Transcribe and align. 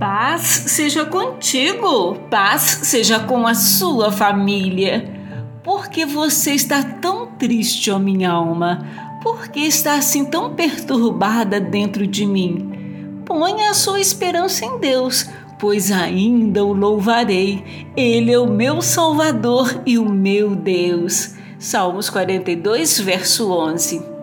Paz 0.00 0.64
seja 0.68 1.04
contigo, 1.04 2.14
paz 2.30 2.62
seja 2.84 3.20
com 3.20 3.46
a 3.46 3.54
sua 3.54 4.10
família. 4.10 5.04
Por 5.62 5.90
que 5.90 6.06
você 6.06 6.52
está 6.52 6.82
tão 6.82 7.26
triste, 7.26 7.90
ó 7.90 7.98
minha 7.98 8.30
alma? 8.30 8.82
Por 9.22 9.48
que 9.48 9.60
está 9.60 9.96
assim 9.96 10.24
tão 10.24 10.54
perturbada 10.54 11.60
dentro 11.60 12.06
de 12.06 12.24
mim? 12.24 13.20
Ponha 13.26 13.68
a 13.68 13.74
sua 13.74 14.00
esperança 14.00 14.64
em 14.64 14.78
Deus, 14.78 15.28
pois 15.58 15.92
ainda 15.92 16.64
o 16.64 16.72
louvarei. 16.72 17.92
Ele 17.94 18.32
é 18.32 18.38
o 18.38 18.50
meu 18.50 18.80
Salvador 18.80 19.82
e 19.84 19.98
o 19.98 20.08
meu 20.08 20.56
Deus. 20.56 21.34
Salmos 21.58 22.08
42, 22.08 22.98
verso 23.00 23.52
11. 23.52 24.19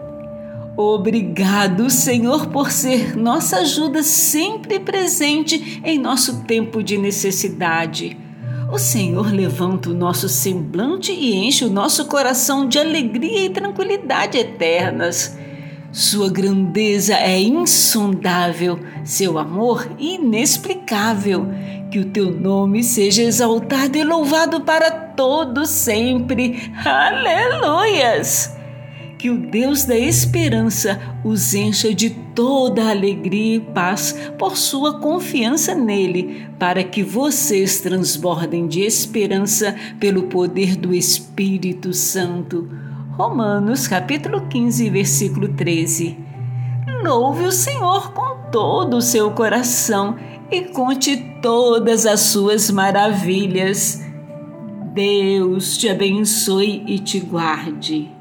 Obrigado, 0.77 1.89
Senhor, 1.89 2.49
por 2.49 2.69
ser 2.69 3.17
nossa 3.17 3.61
ajuda 3.61 4.03
sempre 4.03 4.79
presente 4.79 5.81
em 5.83 5.97
nosso 5.97 6.43
tempo 6.43 6.83
de 6.83 6.99
necessidade. 6.99 8.15
O 8.71 8.77
Senhor 8.77 9.33
levanta 9.33 9.89
o 9.89 9.93
nosso 9.95 10.29
semblante 10.29 11.11
e 11.11 11.33
enche 11.33 11.65
o 11.65 11.69
nosso 11.69 12.05
coração 12.05 12.67
de 12.67 12.77
alegria 12.77 13.45
e 13.45 13.49
tranquilidade 13.49 14.37
eternas. 14.37 15.35
Sua 15.91 16.29
grandeza 16.29 17.15
é 17.15 17.41
insondável, 17.41 18.79
seu 19.03 19.39
amor 19.39 19.89
inexplicável. 19.97 21.47
Que 21.89 21.99
o 21.99 22.05
teu 22.05 22.29
nome 22.29 22.83
seja 22.83 23.23
exaltado 23.23 23.97
e 23.97 24.03
louvado 24.03 24.61
para 24.61 24.91
todo 24.91 25.65
sempre. 25.65 26.71
Aleluias! 26.85 28.56
Que 29.17 29.31
o 29.31 29.37
Deus 29.37 29.83
da 29.83 29.97
esperança 29.97 30.99
os 31.23 31.55
encha 31.55 31.93
de 31.93 32.11
toda 32.11 32.89
alegria 32.89 33.55
e 33.55 33.59
paz 33.59 34.15
por 34.37 34.55
sua 34.55 34.99
confiança 34.99 35.73
nele, 35.73 36.47
para 36.59 36.83
que 36.83 37.01
vocês 37.01 37.81
transbordem 37.81 38.67
de 38.67 38.81
esperança 38.81 39.75
pelo 39.99 40.23
poder 40.23 40.75
do 40.75 40.93
Espírito 40.93 41.93
Santo. 41.93 42.69
Romanos 43.13 43.87
capítulo 43.87 44.47
15, 44.47 44.89
versículo 44.91 45.47
13. 45.47 46.15
Louve 47.03 47.45
o 47.45 47.51
Senhor 47.51 48.11
com 48.13 48.51
todo 48.51 48.97
o 48.97 49.01
seu 49.01 49.31
coração 49.31 50.15
e 50.51 50.61
conte 50.61 51.17
todas 51.41 52.05
as 52.05 52.19
suas 52.19 52.69
maravilhas. 52.69 53.99
Deus 54.93 55.75
te 55.75 55.89
abençoe 55.89 56.83
e 56.85 56.99
te 56.99 57.19
guarde. 57.19 58.16